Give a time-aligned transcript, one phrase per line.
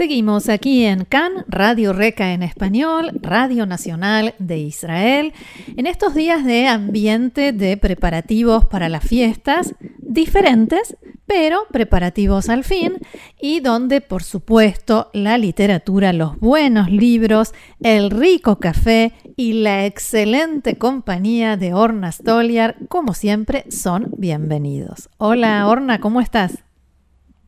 [0.00, 5.34] Seguimos aquí en CAN, Radio Reca en español, Radio Nacional de Israel,
[5.76, 10.96] en estos días de ambiente de preparativos para las fiestas, diferentes,
[11.26, 12.94] pero preparativos al fin,
[13.38, 20.78] y donde por supuesto la literatura, los buenos libros, el rico café y la excelente
[20.78, 25.10] compañía de Orna Stoliar, como siempre, son bienvenidos.
[25.18, 26.64] Hola Orna, ¿cómo estás?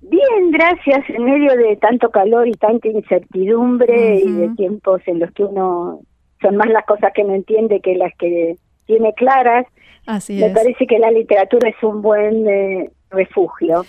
[0.03, 1.09] Bien, gracias.
[1.11, 6.01] En medio de tanto calor y tanta incertidumbre y de tiempos en los que uno
[6.41, 9.67] son más las cosas que no entiende que las que tiene claras,
[10.07, 13.85] Así me parece que la literatura es un buen eh, refugio.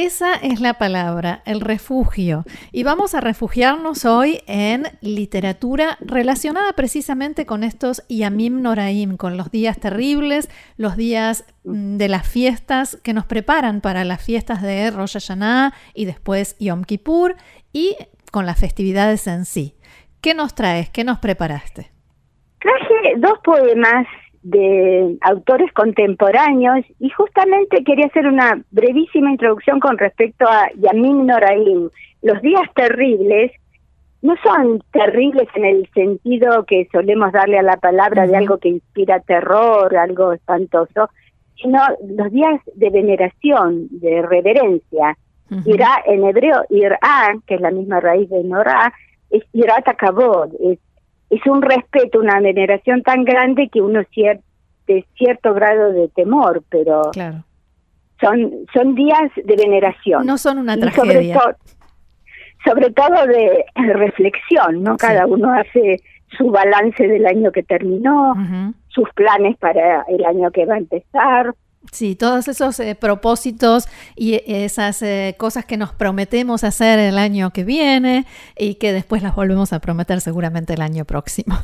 [0.00, 2.44] Esa es la palabra, el refugio.
[2.70, 9.50] Y vamos a refugiarnos hoy en literatura relacionada precisamente con estos Yamim Noraim, con los
[9.50, 14.88] días terribles, los días mm, de las fiestas que nos preparan para las fiestas de
[14.92, 17.34] Rosh Hashanah y después Yom Kippur
[17.72, 17.96] y
[18.30, 19.74] con las festividades en sí.
[20.20, 20.90] ¿Qué nos traes?
[20.90, 21.90] ¿Qué nos preparaste?
[22.60, 24.06] Traje dos poemas
[24.42, 31.90] de autores contemporáneos y justamente quería hacer una brevísima introducción con respecto a Yamin Noraim.
[32.22, 33.52] Los días terribles
[34.22, 38.68] no son terribles en el sentido que solemos darle a la palabra de algo que
[38.68, 41.10] inspira terror, algo espantoso,
[41.60, 45.16] sino los días de veneración, de reverencia.
[45.64, 46.98] Irá en hebreo, Irá,
[47.46, 48.92] que es la misma raíz de Norá,
[49.30, 50.78] es Irat Akabod, es
[51.30, 54.42] es un respeto, una veneración tan grande que uno siente
[55.16, 57.44] cierto grado de temor, pero claro.
[58.20, 60.24] son son días de veneración.
[60.26, 61.38] No son una tragedia.
[61.38, 61.58] Sobre, to-
[62.64, 64.96] sobre todo de reflexión, ¿no?
[64.96, 66.00] Cada uno hace
[66.36, 68.34] su balance del año que terminó,
[68.88, 71.54] sus planes para el año que va a empezar.
[71.92, 77.18] Sí, todos esos eh, propósitos y eh, esas eh, cosas que nos prometemos hacer el
[77.18, 78.24] año que viene
[78.56, 81.54] y que después las volvemos a prometer seguramente el año próximo.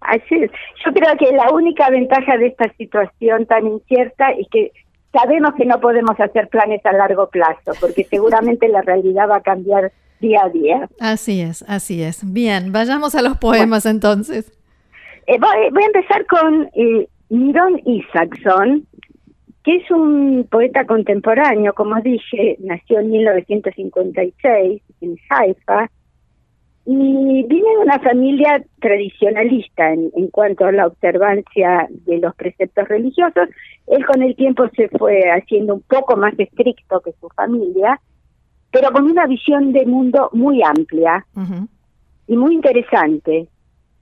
[0.00, 0.50] Así es.
[0.84, 4.72] Yo creo que la única ventaja de esta situación tan incierta es que
[5.12, 9.42] sabemos que no podemos hacer planes a largo plazo, porque seguramente la realidad va a
[9.42, 10.88] cambiar día a día.
[11.00, 12.20] Así es, así es.
[12.32, 14.52] Bien, vayamos a los poemas entonces.
[15.26, 18.86] Eh, voy, voy a empezar con eh, Miron Isaacson,
[19.66, 25.90] que es un poeta contemporáneo, como dije, nació en 1956 en Haifa,
[26.84, 32.86] y viene de una familia tradicionalista en, en cuanto a la observancia de los preceptos
[32.86, 33.48] religiosos.
[33.88, 38.00] Él con el tiempo se fue haciendo un poco más estricto que su familia,
[38.70, 41.26] pero con una visión de mundo muy amplia
[42.28, 43.48] y muy interesante,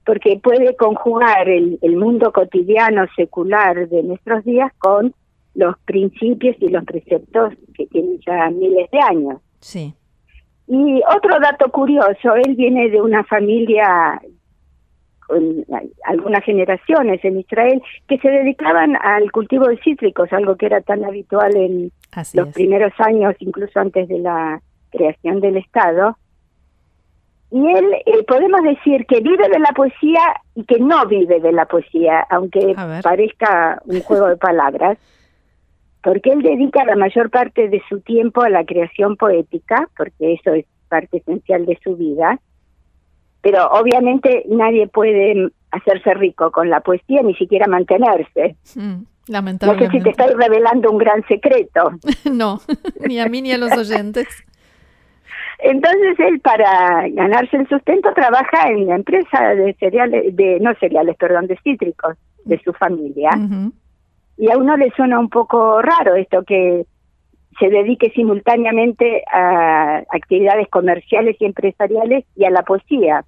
[0.05, 5.15] porque puede conjugar el, el mundo cotidiano secular de nuestros días con
[5.55, 9.41] los principios y los preceptos que tienen ya miles de años.
[9.59, 9.93] Sí.
[10.67, 14.21] Y otro dato curioso, él viene de una familia
[15.27, 15.65] con
[16.03, 21.03] algunas generaciones en Israel que se dedicaban al cultivo de cítricos, algo que era tan
[21.03, 22.53] habitual en Así los es.
[22.53, 24.61] primeros años, incluso antes de la
[24.91, 26.17] creación del Estado.
[27.51, 30.21] Y él, eh, podemos decir que vive de la poesía
[30.55, 34.97] y que no vive de la poesía, aunque parezca un juego de palabras,
[36.05, 40.53] porque él dedica la mayor parte de su tiempo a la creación poética, porque eso
[40.53, 42.39] es parte esencial de su vida,
[43.41, 48.55] pero obviamente nadie puede hacerse rico con la poesía, ni siquiera mantenerse.
[48.75, 50.09] Mm, No sé si te lamentablemente.
[50.11, 51.91] estoy revelando un gran secreto.
[52.31, 52.59] No,
[53.07, 54.27] ni a mí ni a los oyentes.
[55.57, 61.15] Entonces él para ganarse el sustento trabaja en la empresa de cereales, de no cereales,
[61.17, 63.31] perdón, de cítricos de su familia.
[63.35, 63.71] Ujú.
[64.37, 66.85] Y a uno le suena un poco raro esto que
[67.59, 73.23] se dedique simultáneamente a actividades comerciales y empresariales y a la poesía.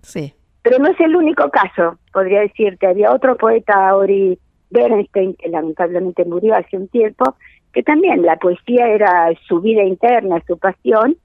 [0.00, 0.32] Sí.
[0.62, 2.86] Pero no es el único caso, podría decirte.
[2.86, 4.38] Había otro poeta, Ori
[4.70, 7.36] Bernstein, que lamentablemente murió hace un tiempo,
[7.72, 11.16] que también la poesía era su vida interna, su pasión,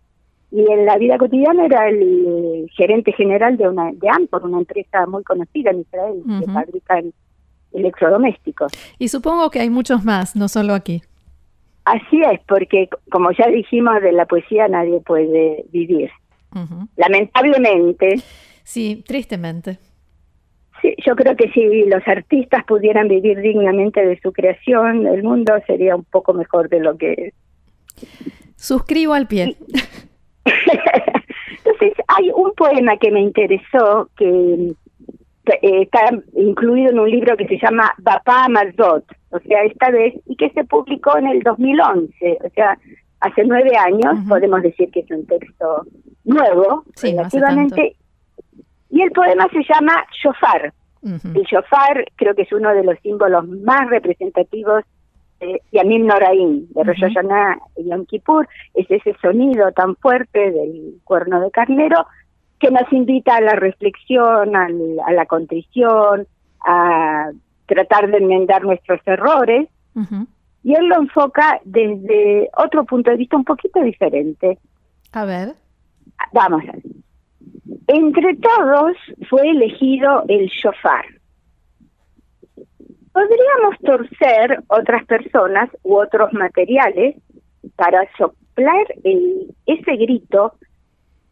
[0.52, 5.06] y en la vida cotidiana era el gerente general de una de Ampor, una empresa
[5.08, 6.54] muy conocida en Israel que Ujú.
[6.54, 7.14] fabrican
[7.74, 8.72] electrodomésticos.
[9.00, 11.02] Y supongo que hay muchos más, no solo aquí.
[11.86, 16.10] Así es, porque como ya dijimos, de la poesía nadie puede vivir.
[16.98, 18.22] Lamentablemente,
[18.64, 19.80] Sí, tristemente.
[20.82, 25.54] sí, yo creo que si los artistas pudieran vivir dignamente de su creación, el mundo
[25.66, 27.34] sería un poco mejor de lo que.
[28.56, 29.56] Suscribo al pie.
[30.46, 34.74] Entonces, hay un poema que me interesó, que
[35.46, 36.00] está
[36.36, 40.50] incluido en un libro que se llama Bapá Mazot, o sea, esta vez, y que
[40.52, 42.78] se publicó en el 2011, o sea,
[43.20, 45.86] hace nueve años, podemos decir que es un texto
[46.26, 47.96] nuevo, relativamente,
[48.90, 50.74] y el poema se llama Shofar.
[51.04, 54.84] El shofar creo que es uno de los símbolos más representativos
[55.40, 61.00] de Yamim Noraim, de Rosh Hashanah y Yom Kippur, es ese sonido tan fuerte del
[61.04, 62.06] cuerno de carnero
[62.62, 66.28] que nos invita a la reflexión, a la contrición,
[66.64, 67.32] a
[67.66, 69.68] tratar de enmendar nuestros errores.
[70.64, 74.60] Y él lo enfoca desde otro punto de vista un poquito diferente.
[75.12, 75.56] A ver.
[76.34, 76.74] Vamos a.
[77.88, 78.96] Entre todos
[79.28, 81.06] fue elegido el shofar.
[83.12, 87.16] Podríamos torcer otras personas u otros materiales
[87.76, 90.54] para soplar el, ese grito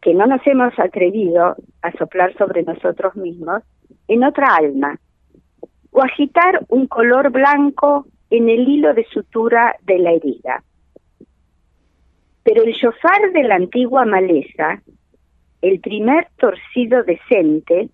[0.01, 3.63] que no nos hemos atrevido a soplar sobre nosotros mismos
[4.07, 4.99] en otra alma,
[5.91, 10.63] o agitar un color blanco en el hilo de sutura de la herida.
[12.43, 14.81] Pero el shofar de la antigua maleza
[15.61, 17.89] el primer torcido decente,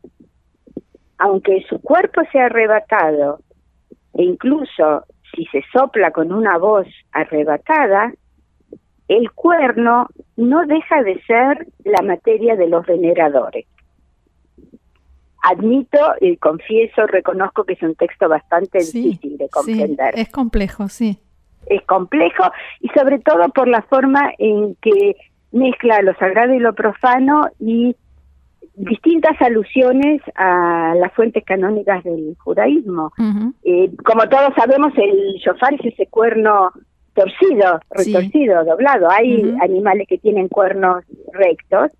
[1.17, 3.39] aunque su cuerpo sea arrebatado,
[4.13, 5.05] e incluso
[5.35, 8.13] si se sopla con una voz arrebatada,
[9.07, 13.65] el cuerno no deja de ser la materia de los veneradores.
[15.43, 20.17] Admito y confieso, reconozco que es un texto bastante difícil de comprender.
[20.17, 21.19] es complejo, sí.
[21.67, 22.43] Es complejo
[22.79, 25.15] y sobre todo por la forma en que
[25.51, 27.95] mezcla lo sagrado y lo profano y
[28.75, 33.13] distintas alusiones a las fuentes canónicas del judaísmo.
[33.63, 36.71] Eh, como todos sabemos, el shofar es ese cuerno
[37.15, 39.09] torcido, retorcido, doblado.
[39.09, 41.03] Hay animales que tienen cuernos
[41.33, 41.91] rectos.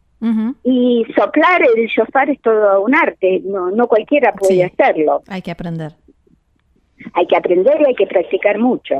[0.63, 5.21] Y soplar el shofar es todo un arte, no, no cualquiera puede hacerlo.
[5.27, 5.93] Hay que aprender.
[7.13, 8.95] Hay que aprender y hay que practicar mucho.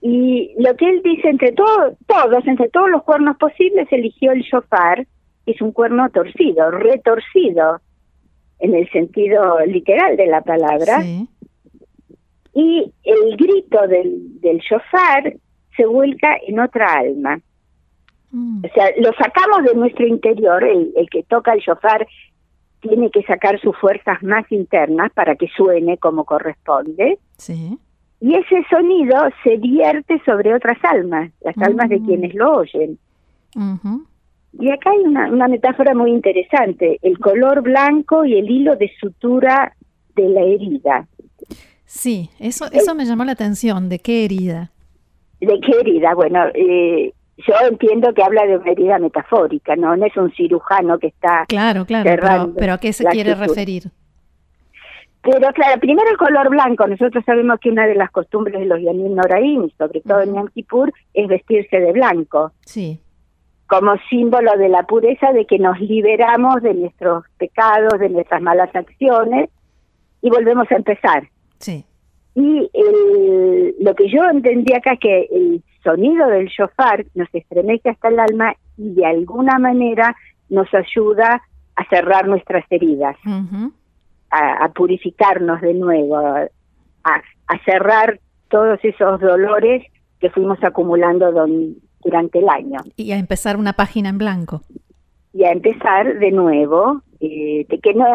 [0.00, 4.40] Y lo que él dice, entre todos, todos, entre todos los cuernos posibles, eligió el
[4.40, 5.06] shofar,
[5.44, 7.80] que es un cuerno torcido, retorcido,
[8.58, 11.02] en el sentido literal de la palabra.
[12.54, 15.34] Y el grito del, del shofar
[15.76, 17.40] se vuelca en otra alma.
[18.30, 18.64] Mm.
[18.64, 22.06] O sea, lo sacamos de nuestro interior, el, el que toca el shofar
[22.80, 27.18] tiene que sacar sus fuerzas más internas para que suene como corresponde.
[27.38, 27.78] Sí
[28.24, 32.06] y ese sonido se vierte sobre otras almas, las almas de mm.
[32.06, 32.98] quienes lo oyen.
[34.58, 38.90] Y acá hay una, una, metáfora muy interesante, el color blanco y el hilo de
[38.98, 39.74] sutura
[40.16, 41.06] de la herida.
[41.86, 44.70] Sí, eso, eso me llamó la atención, ¿de qué herida?
[45.40, 46.14] ¿De qué herida?
[46.14, 49.96] Bueno, eh, yo entiendo que habla de una herida metafórica, ¿no?
[49.96, 51.44] No es un cirujano que está...
[51.48, 53.90] Claro, claro, pero, pero ¿a qué se quiere referir?
[55.24, 56.86] Pero claro, primero el color blanco.
[56.86, 60.48] Nosotros sabemos que una de las costumbres de los Yamin Noraim, sobre todo en Yom
[60.48, 62.52] Kippur, es vestirse de blanco.
[62.66, 63.00] Sí.
[63.66, 68.74] Como símbolo de la pureza, de que nos liberamos de nuestros pecados, de nuestras malas
[68.76, 69.48] acciones
[70.20, 71.28] y volvemos a empezar.
[71.58, 71.84] Sí.
[72.34, 77.90] Y el, lo que yo entendí acá es que el sonido del shofar nos estremece
[77.90, 80.16] hasta el alma y de alguna manera
[80.48, 81.42] nos ayuda
[81.76, 83.16] a cerrar nuestras heridas
[84.34, 87.20] a, purificarnos de nuevo, a,
[87.64, 89.84] cerrar todos esos dolores
[90.20, 91.30] que fuimos acumulando
[92.02, 92.80] durante el año.
[92.96, 94.62] Y a empezar una página en blanco.
[95.32, 98.06] Y a empezar de nuevo, eh, que no,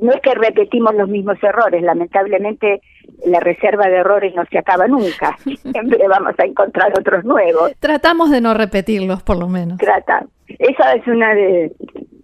[0.00, 2.80] no es que repetimos los mismos errores, lamentablemente
[3.26, 7.72] la reserva de errores no se acaba nunca, siempre vamos a encontrar otros nuevos.
[7.78, 9.78] Tratamos de no repetirlos, por lo menos.
[9.78, 10.26] Trata.
[10.58, 11.72] Esa es una de,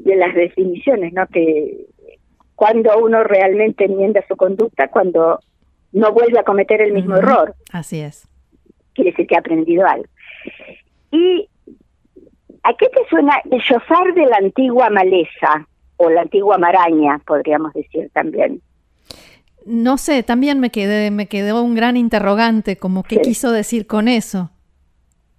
[0.00, 1.26] de las definiciones, ¿no?
[1.28, 1.86] Que
[2.54, 5.40] cuando uno realmente enmienda su conducta, cuando
[5.92, 7.54] no vuelve a cometer el mismo error.
[7.72, 8.28] Así es.
[8.94, 10.06] Quiere decir que ha aprendido algo.
[11.10, 11.48] ¿Y
[12.62, 15.66] a qué te suena el shofar de la antigua maleza
[15.98, 18.60] o la antigua maraña, podríamos decir también?
[19.66, 24.08] No sé, también me quedé, me quedó un gran interrogante, como qué quiso decir con
[24.08, 24.50] eso.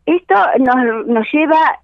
[0.06, 1.80] Esto nos, nos lleva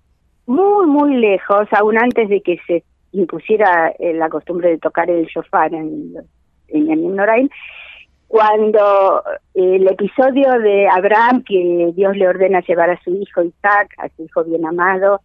[0.46, 5.26] muy, muy lejos, aún antes de que se impusiera eh, la costumbre de tocar el
[5.26, 6.14] shofar en,
[6.68, 7.50] en Noraim,
[8.28, 13.94] cuando eh, el episodio de Abraham, que Dios le ordena llevar a su hijo Isaac,
[13.98, 15.22] a su hijo bien amado,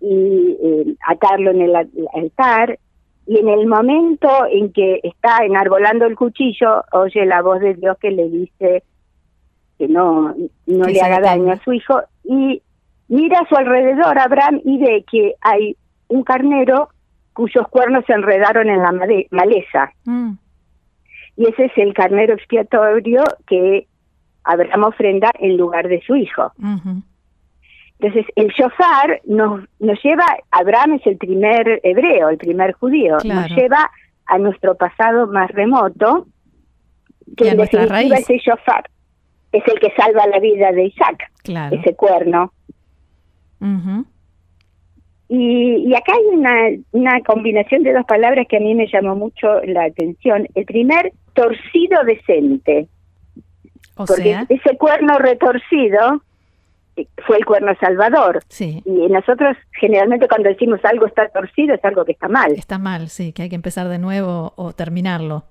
[0.00, 1.76] y eh, atarlo en el
[2.14, 2.78] altar,
[3.26, 7.96] y en el momento en que está enarbolando el cuchillo, oye la voz de Dios
[7.98, 8.82] que le dice
[9.78, 10.34] que no,
[10.66, 12.62] no le haga daño a su hijo, y
[13.08, 15.76] mira a su alrededor Abraham y ve que hay
[16.08, 16.88] un carnero
[17.32, 18.92] cuyos cuernos se enredaron en la
[19.30, 19.92] maleza.
[20.04, 20.32] Mm.
[21.36, 23.86] Y ese es el carnero expiatorio que
[24.44, 26.52] Abraham ofrenda en lugar de su hijo.
[28.02, 33.48] Entonces, el shofar nos, nos lleva, Abraham es el primer hebreo, el primer judío, nos
[33.50, 33.92] lleva
[34.26, 36.26] a nuestro pasado más remoto,
[37.36, 38.90] que en definitiva ese shofar
[39.52, 42.52] es el que salva la vida de Isaac, ese cuerno.
[45.28, 46.54] y, acá hay una,
[46.90, 50.48] una combinación de dos palabras que a mí me llamó mucho la atención.
[50.56, 52.88] El primer, torcido decente.
[53.94, 56.22] O porque ese cuerno retorcido
[57.26, 58.40] fue el cuerno salvador.
[58.48, 58.82] Sí.
[58.84, 62.52] Y nosotros generalmente cuando decimos algo está torcido es algo que está mal.
[62.52, 65.44] Está mal, sí, que hay que empezar de nuevo o terminarlo.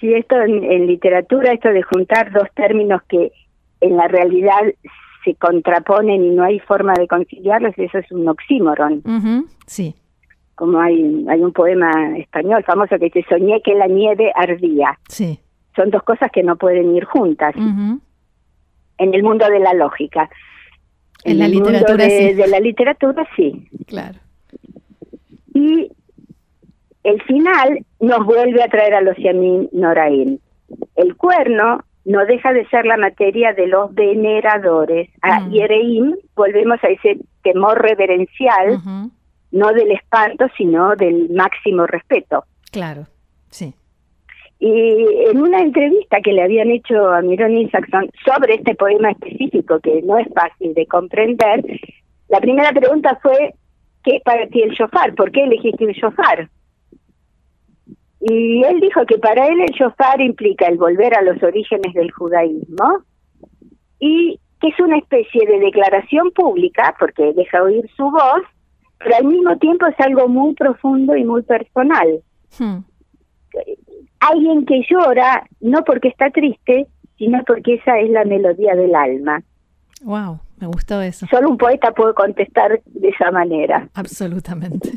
[0.00, 3.32] Sí, esto en, literatura, esto de juntar dos términos que
[3.80, 4.60] en la realidad
[5.24, 9.02] se contraponen y no hay forma de conciliarlos, eso es un oxímoron.
[9.66, 9.94] sí.
[10.54, 14.98] Como hay, hay un poema español famoso que dice, soñé que la nieve ardía.
[15.06, 15.38] Sí.
[15.74, 17.54] Son dos cosas que no pueden ir juntas.
[17.56, 20.30] En el mundo de la lógica.
[21.26, 23.68] En, la literatura de, de la literatura sí.
[23.86, 24.18] Claro.
[25.54, 25.90] Y
[27.02, 30.38] el final nos vuelve a traer a los Yamin Noraim.
[30.96, 35.10] El cuerno no deja de ser la materia de los veneradores.
[35.22, 35.50] A mm.
[35.50, 38.80] Yereim volvemos a ese temor reverencial,
[39.50, 42.44] no del espanto, sino del máximo respeto.
[42.70, 43.06] Claro,
[43.50, 43.74] sí.
[44.58, 49.80] Y en una entrevista que le habían hecho a Miron Isaacson sobre este poema específico,
[49.80, 51.62] que no es fácil de comprender,
[52.28, 53.54] la primera pregunta fue,
[54.02, 55.14] ¿qué para ti el shofar?
[55.14, 56.48] ¿Por qué elegiste el shofar?
[58.20, 62.10] Y él dijo que para él el shofar implica el volver a los orígenes del
[62.10, 63.04] judaísmo
[64.00, 68.42] y que es una especie de declaración pública, porque deja oír su voz,
[68.98, 72.22] pero al mismo tiempo es algo muy profundo y muy personal.
[72.58, 72.78] Hmm.
[74.20, 76.86] Alguien que llora no porque está triste,
[77.18, 79.42] sino porque esa es la melodía del alma.
[80.02, 81.26] Wow, me gustó eso.
[81.26, 83.88] Solo un poeta puede contestar de esa manera.
[83.94, 84.92] Absolutamente.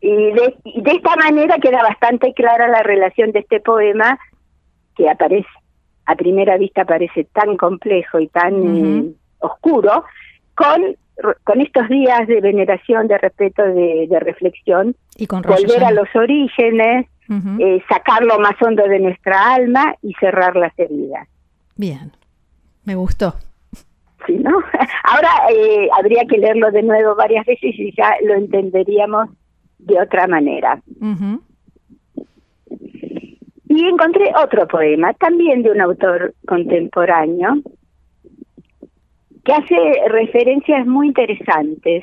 [0.00, 4.18] Y de, de esta manera queda bastante clara la relación de este poema
[4.96, 5.48] que aparece,
[6.06, 10.04] a primera vista parece tan complejo y tan eh, oscuro,
[10.54, 10.96] con,
[11.44, 17.06] con estos días de veneración, de respeto, de, reflexión, y con volver a los orígenes,
[17.30, 21.28] eh, sacar lo más hondo de nuestra alma y cerrar las heridas.
[21.76, 22.10] Bien,
[22.84, 23.34] me gustó.
[24.26, 24.50] Sí, ¿no?
[25.04, 29.28] Ahora eh, habría que leerlo de nuevo varias veces y ya lo entenderíamos
[29.78, 30.82] de otra manera.
[33.68, 37.62] Y encontré otro poema, también de un autor contemporáneo,
[39.44, 39.76] que hace
[40.08, 42.02] referencias muy interesantes.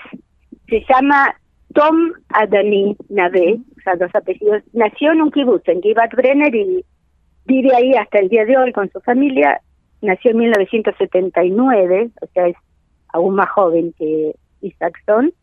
[0.69, 1.36] Se llama
[1.74, 4.63] Tom Adani Nave, o sea, dos apellidos.
[4.74, 6.84] Nació en un kibutz, en Givat Brenner, y
[7.46, 9.62] vive ahí hasta el día de hoy con su familia.
[10.01, 12.56] Nació en 1979, o sea, es
[13.13, 15.34] aún más joven que Isaacson.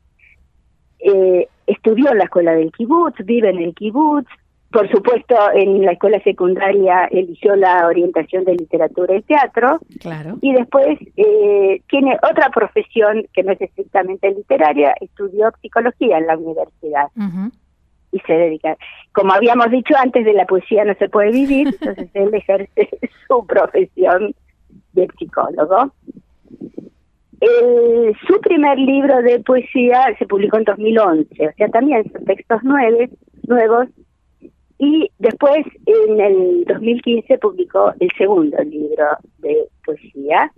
[1.01, 4.29] Eh, estudió en la escuela del kibutz, vive en el kibutz,
[4.75, 10.37] por supuesto en la escuela secundaria eligió la orientación de literatura y teatro, claro.
[10.41, 16.37] y después eh, tiene otra profesión que no es estrictamente literaria, estudió psicología en la
[16.37, 17.07] universidad.
[18.15, 18.77] Y se dedica,
[19.13, 22.89] como habíamos dicho antes, de la poesía no se puede vivir, entonces él ejerce
[23.29, 24.35] su profesión
[24.93, 25.93] de psicólogo
[28.27, 33.11] su primer libro de poesía se publicó en 2011, o sea, también son textos nuevos,
[33.47, 33.89] nuevos.
[34.79, 39.07] Y después, en el 2015, publicó el segundo libro
[39.39, 40.53] de poesía.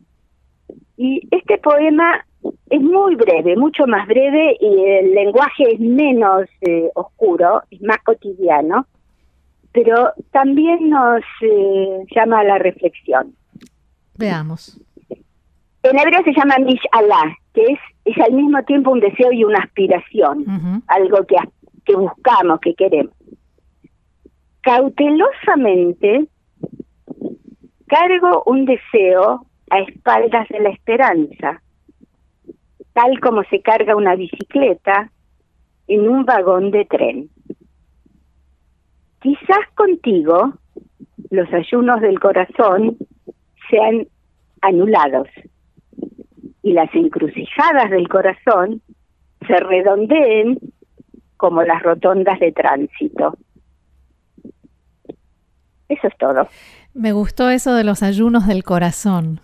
[0.96, 2.24] Y este poema
[2.70, 7.98] es muy breve, mucho más breve, y el lenguaje es menos eh, oscuro, es más
[8.02, 8.86] cotidiano,
[9.72, 13.34] pero también nos eh, llama a la reflexión.
[14.18, 14.80] Veamos.
[15.82, 19.44] En hebreo se llama Mish Allah, que es, es al mismo tiempo un deseo y
[19.44, 21.36] una aspiración, algo que,
[21.84, 23.14] que buscamos, que queremos.
[24.62, 26.26] Cautelosamente
[27.86, 31.62] cargo un deseo a espaldas de la esperanza,
[32.96, 35.10] tal como se carga una bicicleta
[35.86, 37.28] en un vagón de tren.
[39.20, 40.54] Quizás contigo
[41.28, 42.96] los ayunos del corazón
[43.68, 44.08] sean
[44.62, 45.28] anulados
[46.62, 48.80] y las encrucijadas del corazón
[49.46, 50.58] se redondeen
[51.36, 53.36] como las rotondas de tránsito.
[55.90, 56.48] Eso es todo.
[56.94, 59.40] Me gustó eso de los ayunos del corazón.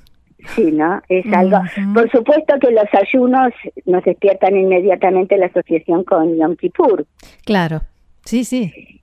[0.49, 1.00] Sí, ¿no?
[1.08, 1.58] Es algo.
[1.94, 3.52] Por supuesto que los ayunos
[3.87, 7.06] nos despiertan inmediatamente la asociación con Yom Kippur.
[7.44, 7.82] Claro,
[8.25, 9.00] sí, sí.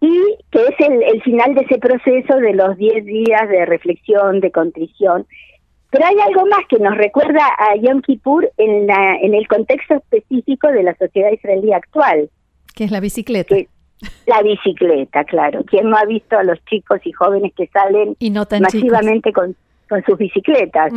[0.00, 4.40] Y que es el, el final de ese proceso de los 10 días de reflexión,
[4.40, 5.26] de contrición.
[5.90, 9.94] Pero hay algo más que nos recuerda a Yom Kippur en, la, en el contexto
[9.94, 12.30] específico de la sociedad israelí actual.
[12.74, 13.56] Que es la bicicleta.
[14.26, 15.64] la bicicleta, claro.
[15.64, 18.16] ¿Quién no ha visto a los chicos y jóvenes que salen
[18.60, 19.56] masivamente con
[19.88, 20.92] con sus bicicletas.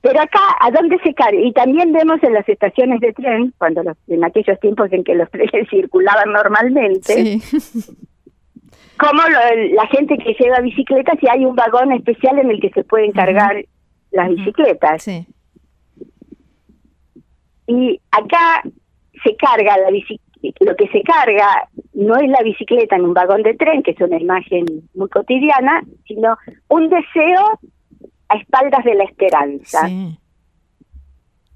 [0.00, 1.40] Pero acá, ¿a dónde se carga?
[1.40, 5.14] Y también vemos en las estaciones de tren, cuando los, en aquellos tiempos en que
[5.14, 7.40] los trenes circulaban normalmente,
[8.98, 9.22] como
[9.74, 13.12] la gente que lleva bicicletas y hay un vagón especial en el que se pueden
[13.12, 13.64] cargar
[14.10, 15.06] las bicicletas.
[17.68, 18.62] Y acá
[19.22, 23.42] se carga la bicicleta lo que se carga no es la bicicleta en un vagón
[23.42, 26.36] de tren, que es una imagen muy cotidiana, sino
[26.68, 27.60] un deseo
[28.28, 29.88] a espaldas de la esperanza.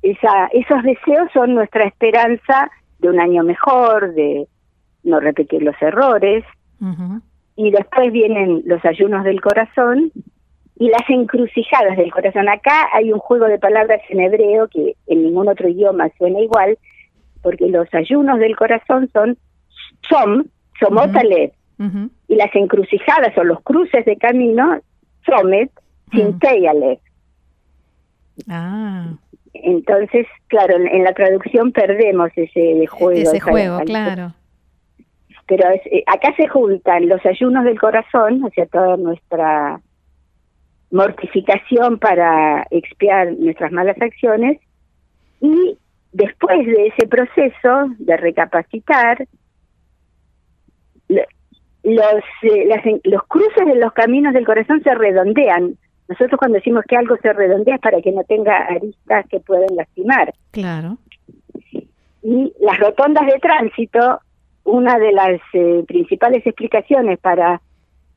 [0.03, 4.47] Esa, esos deseos son nuestra esperanza de un año mejor, de
[5.03, 6.45] no repetir los errores.
[7.57, 10.13] Y después vienen los ayunos del corazón
[10.79, 12.49] y las encrucijadas del corazón.
[12.49, 16.79] Acá hay un juego de palabras en hebreo que en ningún otro idioma suena igual,
[17.47, 19.39] porque los ayunos del corazón son
[20.09, 20.47] som,
[20.81, 21.53] somotale,
[22.27, 24.81] y las encrucijadas o los cruces de camino,
[25.25, 25.71] somet,
[26.11, 26.99] sinteyale.
[28.49, 29.13] Ah.
[29.55, 33.31] Entonces, claro, en, la traducción perdemos ese juego.
[33.31, 34.35] Ese juego, claro.
[35.47, 39.81] Pero eh, acá se juntan los ayunos del corazón, o sea, toda nuestra
[40.91, 44.59] mortificación para expiar nuestras malas acciones,
[45.41, 45.79] y
[46.17, 49.29] Después de ese proceso de recapacitar,
[51.09, 55.77] los, eh, los cruces de los caminos del corazón se redondean.
[56.09, 59.77] Nosotros cuando decimos que algo se redondea es para que no tenga aristas que pueden
[59.77, 60.33] lastimar.
[60.53, 60.97] Claro.
[62.23, 64.21] Y las rotondas de tránsito,
[64.65, 67.61] una de las eh, principales explicaciones para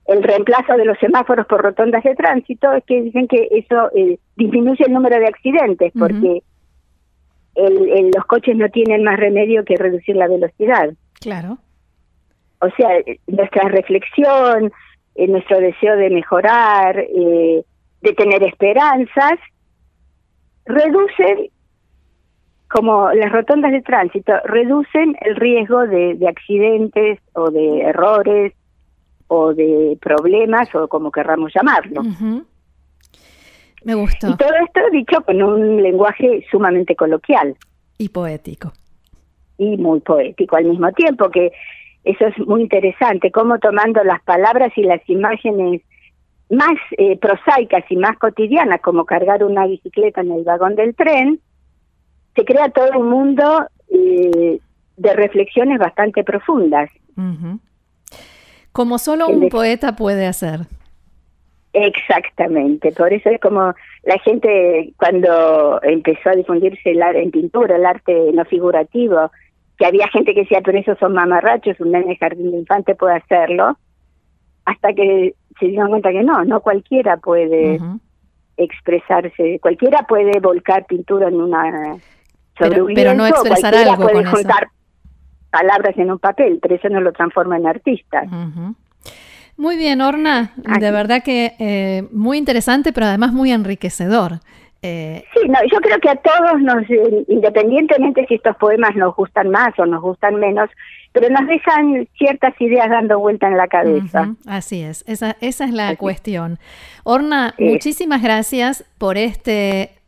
[0.05, 4.19] el reemplazo de los semáforos por rotondas de tránsito es que dicen que eso eh,
[4.37, 6.43] disminuye el número de accidentes, porque
[7.67, 10.89] el, los coches no tienen más remedio que reducir la velocidad.
[11.19, 11.57] Claro.
[12.61, 12.89] O sea,
[13.27, 14.71] nuestra reflexión,
[15.15, 17.63] eh, nuestro deseo de mejorar, eh,
[18.01, 19.39] de tener esperanzas,
[20.65, 21.49] reducen,
[22.69, 28.53] como las rotondas de tránsito, reducen el riesgo de, de accidentes o de errores
[29.27, 32.01] o de problemas o como querramos llamarlo.
[33.83, 34.29] Me gustó.
[34.29, 37.55] Y todo esto dicho con un lenguaje sumamente coloquial.
[37.97, 38.73] Y poético.
[39.57, 41.51] Y muy poético al mismo tiempo, que
[42.03, 45.81] eso es muy interesante, cómo tomando las palabras y las imágenes
[46.49, 51.39] más eh, prosaicas y más cotidianas, como cargar una bicicleta en el vagón del tren,
[52.35, 54.59] se crea todo un mundo eh,
[54.97, 56.89] de reflexiones bastante profundas.
[58.71, 60.61] Como solo un poeta puede hacer.
[61.73, 67.75] Exactamente, por eso es como la gente cuando empezó a difundirse el arte en pintura,
[67.75, 69.31] el arte no figurativo,
[69.77, 73.17] que había gente que decía, pero esos son mamarrachos, un nene jardín de infante puede
[73.17, 73.77] hacerlo,
[74.65, 77.79] hasta que se dieron cuenta que no, no cualquiera puede
[78.57, 81.97] expresarse, cualquiera puede volcar pintura en una
[82.57, 84.69] sobre pero, un pero no expresar algo puede juntar
[85.49, 88.23] palabras en un papel, pero eso no lo transforma en artista.
[89.59, 90.53] Muy bien, Orna.
[90.55, 94.39] De verdad que eh, muy interesante, pero además muy enriquecedor.
[94.81, 96.83] Eh, sí, no, yo creo que a todos nos,
[97.27, 100.69] independientemente si estos poemas nos gustan más o nos gustan menos,
[101.11, 104.33] pero nos dejan ciertas ideas dando vuelta en la cabeza.
[104.47, 106.57] así es, esa, esa es la cuestión.
[107.03, 109.98] Orna, muchísimas gracias por este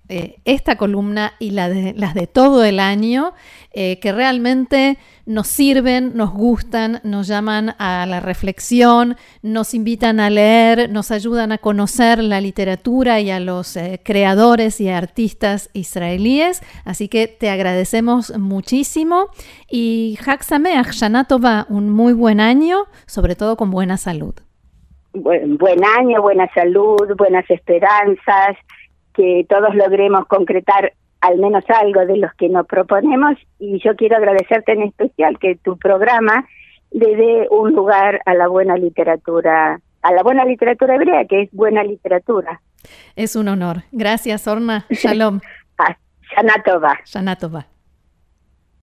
[0.46, 3.34] esta columna y la de, las de todo el año,
[3.74, 10.90] que realmente nos sirven, nos gustan, nos llaman a la reflexión, nos invitan a leer,
[10.90, 16.62] nos ayudan a conocer la literatura y a los eh, creadores y artistas israelíes.
[16.86, 19.28] Así que te agradecemos muchísimo
[19.70, 21.28] y Hak Sameach, Shana
[21.70, 24.34] un muy buen año, sobre todo con buena salud.
[25.14, 28.56] Buen año, buena salud, buenas esperanzas,
[29.14, 34.18] que todos logremos concretar al menos algo de los que nos proponemos y yo quiero
[34.18, 36.48] agradecerte en especial que tu programa
[36.92, 41.52] le dé un lugar a la buena literatura, a la buena literatura hebrea, que es
[41.52, 42.62] buena literatura.
[43.16, 43.84] Es un honor.
[43.92, 44.86] Gracias, Orna.
[44.90, 45.40] Shalom.
[45.78, 45.96] Ah,
[46.36, 47.00] Shanatova.
[47.06, 47.68] Shanatova.